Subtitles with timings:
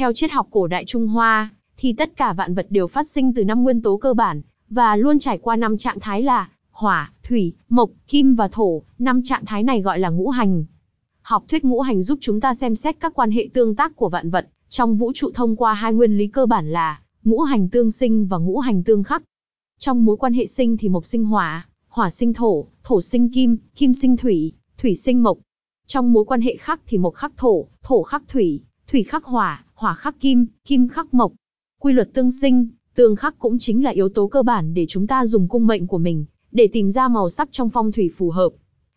[0.00, 3.34] Theo triết học cổ đại Trung Hoa, thì tất cả vạn vật đều phát sinh
[3.34, 7.12] từ năm nguyên tố cơ bản, và luôn trải qua năm trạng thái là hỏa,
[7.22, 10.64] thủy, mộc, kim và thổ, năm trạng thái này gọi là ngũ hành.
[11.22, 14.08] Học thuyết ngũ hành giúp chúng ta xem xét các quan hệ tương tác của
[14.08, 17.68] vạn vật trong vũ trụ thông qua hai nguyên lý cơ bản là ngũ hành
[17.68, 19.22] tương sinh và ngũ hành tương khắc.
[19.78, 23.56] Trong mối quan hệ sinh thì mộc sinh hỏa, hỏa sinh thổ, thổ sinh kim,
[23.76, 25.38] kim sinh thủy, thủy sinh mộc.
[25.86, 29.64] Trong mối quan hệ khắc thì mộc khắc thổ, thổ khắc thủy, thủy khắc hỏa,
[29.80, 31.32] hỏa khắc kim, kim khắc mộc.
[31.78, 35.06] Quy luật tương sinh, tương khắc cũng chính là yếu tố cơ bản để chúng
[35.06, 38.30] ta dùng cung mệnh của mình để tìm ra màu sắc trong phong thủy phù
[38.30, 38.48] hợp.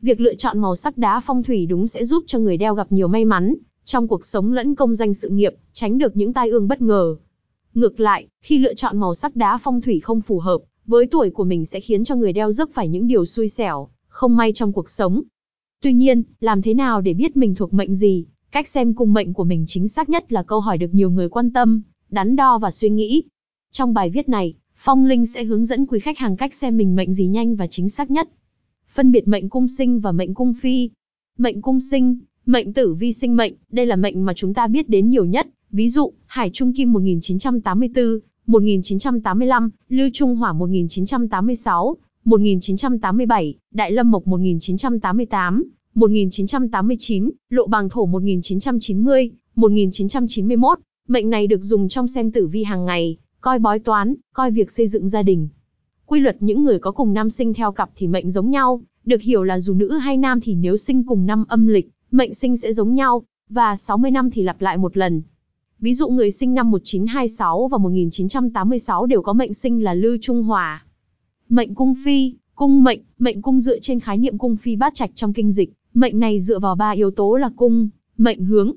[0.00, 2.92] Việc lựa chọn màu sắc đá phong thủy đúng sẽ giúp cho người đeo gặp
[2.92, 6.48] nhiều may mắn trong cuộc sống lẫn công danh sự nghiệp, tránh được những tai
[6.48, 7.16] ương bất ngờ.
[7.74, 11.30] Ngược lại, khi lựa chọn màu sắc đá phong thủy không phù hợp với tuổi
[11.30, 14.52] của mình sẽ khiến cho người đeo rước phải những điều xui xẻo, không may
[14.52, 15.22] trong cuộc sống.
[15.82, 18.26] Tuy nhiên, làm thế nào để biết mình thuộc mệnh gì?
[18.54, 21.28] Cách xem cung mệnh của mình chính xác nhất là câu hỏi được nhiều người
[21.28, 23.22] quan tâm, đắn đo và suy nghĩ.
[23.70, 26.96] Trong bài viết này, Phong Linh sẽ hướng dẫn quý khách hàng cách xem mình
[26.96, 28.28] mệnh gì nhanh và chính xác nhất.
[28.94, 30.90] Phân biệt mệnh cung sinh và mệnh cung phi.
[31.38, 34.88] Mệnh cung sinh, mệnh tử vi sinh mệnh, đây là mệnh mà chúng ta biết
[34.88, 35.46] đến nhiều nhất.
[35.70, 38.04] Ví dụ, Hải Trung Kim 1984,
[38.46, 45.64] 1985, Lưu Trung Hỏa 1986, 1987, Đại Lâm Mộc 1988,
[45.94, 50.78] 1989, Lộ Bàng Thổ 1990, 1991.
[51.08, 54.70] Mệnh này được dùng trong xem tử vi hàng ngày, coi bói toán, coi việc
[54.70, 55.48] xây dựng gia đình.
[56.06, 59.22] Quy luật những người có cùng năm sinh theo cặp thì mệnh giống nhau, được
[59.22, 62.56] hiểu là dù nữ hay nam thì nếu sinh cùng năm âm lịch, mệnh sinh
[62.56, 65.22] sẽ giống nhau, và 60 năm thì lặp lại một lần.
[65.80, 70.42] Ví dụ người sinh năm 1926 và 1986 đều có mệnh sinh là lưu Trung
[70.42, 70.84] Hòa.
[71.48, 75.10] Mệnh cung phi, cung mệnh, mệnh cung dựa trên khái niệm cung phi bát trạch
[75.14, 78.72] trong kinh dịch, mệnh này dựa vào ba yếu tố là cung, mệnh hướng.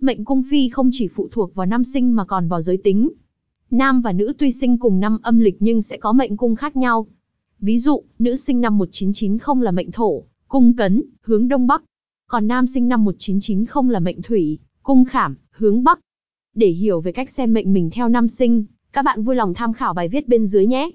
[0.00, 3.10] Mệnh cung phi không chỉ phụ thuộc vào năm sinh mà còn vào giới tính.
[3.70, 6.76] Nam và nữ tuy sinh cùng năm âm lịch nhưng sẽ có mệnh cung khác
[6.76, 7.06] nhau.
[7.60, 11.82] Ví dụ, nữ sinh năm 1990 là mệnh thổ, cung cấn, hướng đông bắc.
[12.28, 16.00] Còn nam sinh năm 1990 là mệnh thủy, cung khảm, hướng bắc.
[16.54, 19.72] Để hiểu về cách xem mệnh mình theo năm sinh, các bạn vui lòng tham
[19.72, 20.90] khảo bài viết bên dưới nhé.